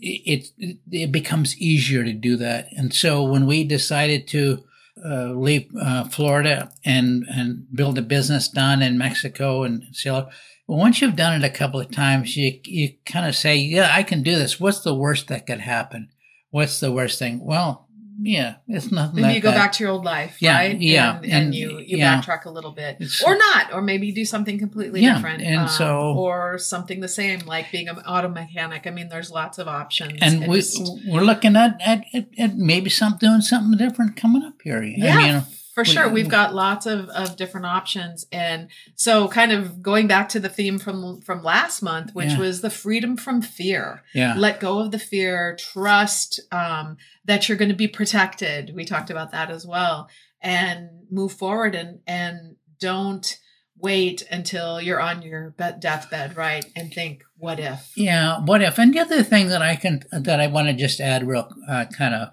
It, 0.02 0.48
it 0.58 0.78
it 0.90 1.12
becomes 1.12 1.56
easier 1.58 2.04
to 2.04 2.14
do 2.14 2.36
that, 2.38 2.68
and 2.72 2.92
so 2.92 3.22
when 3.22 3.46
we 3.46 3.64
decided 3.64 4.28
to 4.30 4.64
uh, 5.06 5.34
leave 5.34 5.70
uh, 5.80 6.06
Florida 6.06 6.72
and 6.84 7.26
and 7.30 7.68
build 7.74 7.98
a 7.98 8.02
business 8.02 8.48
down 8.48 8.82
in 8.82 8.98
Mexico 8.98 9.64
and 9.64 9.84
Cielo. 9.94 10.30
Once 10.68 11.02
you've 11.02 11.16
done 11.16 11.42
it 11.42 11.46
a 11.46 11.58
couple 11.58 11.80
of 11.80 11.92
times, 11.92 12.36
you 12.36 12.60
you 12.64 12.94
kind 13.06 13.28
of 13.28 13.36
say, 13.36 13.56
"Yeah, 13.56 13.92
I 13.94 14.04
can 14.04 14.24
do 14.24 14.36
this." 14.36 14.60
What's 14.60 14.82
the 14.82 14.96
worst 14.96 15.28
that 15.28 15.46
could 15.46 15.60
happen? 15.60 16.10
What's 16.50 16.80
the 16.80 16.92
worst 16.92 17.20
thing? 17.20 17.46
Well, 17.46 17.87
yeah, 18.20 18.56
it's 18.68 18.92
nothing. 18.92 19.16
Then 19.16 19.24
like 19.26 19.36
you 19.36 19.42
go 19.42 19.52
that. 19.52 19.58
back 19.58 19.72
to 19.74 19.84
your 19.84 19.92
old 19.94 20.04
life, 20.06 20.38
Yeah, 20.40 20.58
right? 20.58 20.80
yeah, 20.82 21.18
and, 21.18 21.26
and, 21.26 21.34
and- 21.34 21.56
you 21.56 21.80
you 21.80 21.98
yeah. 21.98 22.20
backtrack 22.22 22.46
a 22.46 22.50
little 22.50 22.72
bit, 22.72 22.96
It's- 23.00 23.22
or 23.24 23.38
not, 23.38 23.74
or 23.74 23.82
maybe 23.82 24.08
you 24.08 24.14
do 24.16 24.26
something 24.26 24.58
completely 24.60 25.02
Yeah, 25.02 25.16
different, 25.16 25.42
um, 25.42 25.48
and 25.48 25.70
so- 25.70 26.14
or 26.18 26.58
something 26.58 27.00
the 27.00 27.08
same, 27.08 27.40
like 27.46 27.72
being 27.72 27.88
an 27.90 27.98
auto 28.00 28.30
mechanic. 28.30 28.88
I 28.88 28.90
mean, 28.92 29.10
there's 29.10 29.30
lots 29.32 29.58
of 29.60 29.68
options, 29.68 30.20
and 30.22 30.44
It 30.44 30.50
we 30.50 30.58
just- 30.58 30.82
we're 31.08 31.22
looking 31.22 31.56
at, 31.56 31.80
at, 31.86 32.04
at, 32.14 32.28
at 32.38 32.58
maybe 32.58 32.90
some 32.90 33.18
doing 33.20 33.42
something 33.42 33.78
different 33.78 34.16
coming 34.16 34.44
up 34.44 34.56
here. 34.64 34.82
Yeah, 34.84 35.16
I 35.18 35.18
mean, 35.34 35.44
for 35.78 35.86
sure. 35.86 36.10
We've 36.10 36.28
got 36.30 36.56
lots 36.56 36.88
of, 36.88 37.08
of 37.10 37.38
different 37.38 37.68
options. 37.68 38.26
And 38.32 38.70
so 38.96 39.28
kind 39.28 39.52
of 39.52 39.82
going 39.84 40.08
back 40.08 40.28
to 40.30 40.40
the 40.40 40.50
theme 40.50 40.80
from 40.80 41.22
from 41.22 41.44
last 41.44 41.82
month, 41.84 42.16
which 42.16 42.32
Yeah. 42.32 42.40
was 42.40 42.62
the 42.62 42.70
freedom 42.72 43.16
from 43.16 43.42
fear. 43.44 44.02
yeah, 44.14 44.34
Let 44.36 44.60
go 44.60 44.80
of 44.80 44.90
the 44.92 44.98
fear, 45.00 45.56
trust 45.60 46.40
um, 46.52 46.98
that 47.26 47.48
you're 47.48 47.58
going 47.60 47.70
to 47.70 47.76
be 47.76 47.88
protected. 47.88 48.74
We 48.76 48.86
talked 48.86 49.12
about 49.12 49.32
that 49.32 49.52
as 49.52 49.68
well. 49.68 50.10
And 50.42 50.90
move 51.12 51.34
forward 51.34 51.76
and 51.76 52.00
and 52.08 52.56
don't 52.80 53.38
wait 53.80 54.24
until 54.32 54.82
you're 54.82 55.00
on 55.00 55.22
your 55.22 55.52
be- 55.58 55.80
deathbed, 55.80 56.36
right? 56.36 56.66
And 56.76 56.92
think, 56.92 57.24
what 57.38 57.60
if? 57.60 57.92
Yeah, 57.96 58.40
what 58.44 58.62
if? 58.64 58.80
And 58.80 58.92
the 58.94 59.00
other 59.00 59.22
thing 59.22 59.50
that 59.50 59.62
I 59.62 59.76
can 59.76 60.02
that 60.12 60.40
I 60.40 60.48
want 60.48 60.68
to 60.68 60.74
just 60.74 61.00
add 61.00 61.28
real 61.28 61.48
uh, 61.70 61.86
kind 61.96 62.16
of 62.16 62.30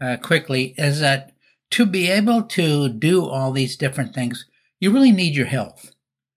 uh, 0.00 0.16
quickly 0.18 0.74
is 0.76 1.00
that 1.00 1.32
to 1.76 1.86
be 1.86 2.10
able 2.10 2.42
to 2.42 2.88
do 2.88 3.24
all 3.26 3.52
these 3.52 3.76
different 3.76 4.14
things, 4.14 4.46
you 4.80 4.90
really 4.92 5.12
need 5.12 5.34
your 5.34 5.46
health. 5.46 5.92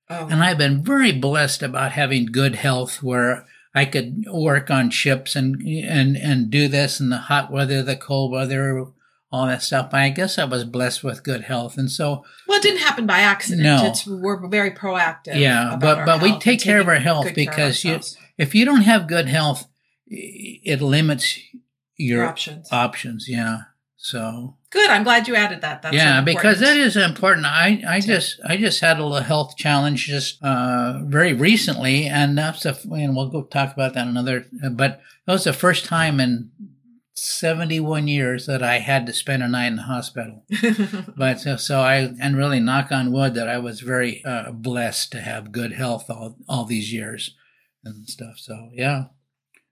Oh, 0.09 0.27
And 0.31 0.41
I've 0.43 0.57
been 0.57 0.83
very 0.83 1.11
blessed 1.11 1.61
about 1.63 1.91
having 1.91 2.25
good 2.27 2.55
health 2.55 3.03
where 3.03 3.45
I 3.75 3.85
could 3.85 4.23
work 4.31 4.71
on 4.71 4.89
ships 4.89 5.35
and 5.35 5.61
and 5.61 6.15
and 6.17 6.49
do 6.49 6.67
this 6.67 6.99
in 6.99 7.09
the 7.09 7.17
hot 7.17 7.51
weather, 7.51 7.83
the 7.83 7.95
cold 7.97 8.31
weather, 8.31 8.85
all 9.31 9.45
that 9.47 9.61
stuff. 9.61 9.89
I 9.93 10.09
guess 10.09 10.37
I 10.39 10.45
was 10.45 10.63
blessed 10.63 11.03
with 11.03 11.23
good 11.23 11.43
health, 11.43 11.77
and 11.77 11.91
so 11.91 12.23
well, 12.47 12.57
it 12.57 12.63
didn't 12.63 12.79
happen 12.79 13.05
by 13.05 13.19
accident. 13.19 13.63
No. 13.63 13.85
It's, 13.85 14.07
we're 14.07 14.47
very 14.47 14.71
proactive. 14.71 15.37
Yeah, 15.39 15.77
but- 15.79 16.05
but 16.05 16.21
we 16.21 16.39
take 16.39 16.61
care 16.61 16.79
of 16.79 16.87
our 16.87 16.95
health 17.09 17.25
good 17.25 17.35
care 17.35 17.43
of 17.43 17.55
because 17.55 17.83
you- 17.83 17.99
if 18.37 18.55
you 18.55 18.63
don't 18.65 18.83
have 18.83 19.07
good 19.07 19.27
health, 19.27 19.67
it 20.07 20.81
limits 20.81 21.37
your, 21.97 22.19
Your 22.19 22.25
options. 22.27 22.69
Options, 22.71 23.27
yeah. 23.27 23.57
So 24.07 24.55
Good. 24.69 24.89
I'm 24.89 25.03
glad 25.03 25.27
you 25.27 25.35
added 25.35 25.59
that. 25.61 25.81
That's 25.81 25.93
yeah, 25.93 26.19
an 26.19 26.23
because 26.23 26.61
that 26.61 26.77
is 26.77 26.95
important- 26.95 27.45
I, 27.45 27.83
I 27.85 27.99
just 27.99 28.39
I 28.47 28.55
just 28.55 28.79
had 28.79 28.99
a 28.99 29.03
little 29.03 29.21
health 29.21 29.57
challenge 29.57 30.05
just 30.05 30.41
uh, 30.41 31.01
very 31.03 31.33
recently, 31.33 32.05
and 32.05 32.37
that's 32.37 32.63
the 32.63 32.79
and 32.89 33.17
we'll 33.17 33.27
go 33.27 33.43
talk 33.43 33.73
about 33.73 33.95
that 33.95 34.07
another. 34.07 34.45
But 34.71 35.01
that 35.25 35.33
was 35.33 35.43
the 35.43 35.51
first 35.51 35.83
time 35.83 36.21
in 36.21 36.51
seventy 37.15 37.81
one 37.81 38.07
years 38.07 38.45
that 38.45 38.63
I 38.63 38.79
had 38.79 39.05
to 39.07 39.13
spend 39.13 39.43
a 39.43 39.47
night 39.49 39.67
in 39.67 39.75
the 39.75 39.81
hospital. 39.81 40.45
But 41.17 41.41
so, 41.41 41.57
so 41.57 41.81
I 41.81 42.13
and 42.21 42.37
really 42.37 42.61
knock 42.61 42.93
on 42.93 43.11
wood 43.11 43.33
that 43.33 43.49
I 43.49 43.57
was 43.57 43.81
very 43.81 44.23
uh, 44.23 44.51
blessed 44.51 45.11
to 45.11 45.19
have 45.19 45.51
good 45.51 45.73
health 45.73 46.09
all 46.09 46.37
all 46.47 46.63
these 46.63 46.93
years 46.93 47.35
and 47.83 48.07
stuff. 48.07 48.35
So 48.37 48.69
yeah. 48.71 49.07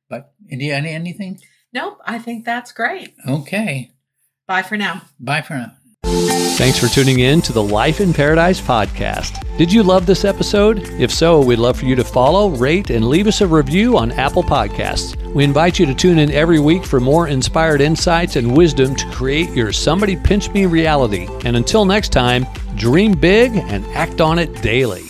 But 0.09 0.33
any 0.51 0.71
any 0.71 0.89
anything? 0.89 1.39
nope. 1.71 1.99
I 2.03 2.19
think 2.19 2.43
that's 2.43 2.73
great. 2.73 3.15
Okay. 3.25 3.94
Bye 4.47 4.61
for 4.61 4.77
now. 4.77 5.01
Bye 5.19 5.41
for 5.41 5.55
now. 5.55 5.71
Thanks 6.57 6.79
for 6.79 6.87
tuning 6.87 7.19
in 7.19 7.41
to 7.41 7.51
the 7.51 7.61
Life 7.61 7.99
in 7.99 8.13
Paradise 8.13 8.61
podcast. 8.61 9.45
Did 9.57 9.73
you 9.73 9.83
love 9.83 10.05
this 10.05 10.23
episode? 10.23 10.79
If 10.99 11.11
so, 11.11 11.41
we'd 11.41 11.59
love 11.59 11.77
for 11.77 11.85
you 11.85 11.95
to 11.95 12.03
follow, 12.03 12.49
rate, 12.49 12.91
and 12.91 13.09
leave 13.09 13.27
us 13.27 13.41
a 13.41 13.47
review 13.47 13.97
on 13.97 14.13
Apple 14.13 14.43
Podcasts. 14.43 15.15
We 15.33 15.43
invite 15.43 15.79
you 15.79 15.85
to 15.87 15.93
tune 15.93 16.19
in 16.19 16.31
every 16.31 16.59
week 16.59 16.85
for 16.85 17.01
more 17.01 17.27
inspired 17.27 17.81
insights 17.81 18.37
and 18.37 18.55
wisdom 18.55 18.95
to 18.95 19.11
create 19.11 19.49
your 19.49 19.73
Somebody 19.73 20.15
Pinch 20.15 20.49
Me 20.51 20.65
reality. 20.65 21.27
And 21.43 21.57
until 21.57 21.83
next 21.83 22.13
time, 22.13 22.45
dream 22.75 23.13
big 23.13 23.55
and 23.55 23.85
act 23.87 24.21
on 24.21 24.39
it 24.39 24.61
daily. 24.61 25.09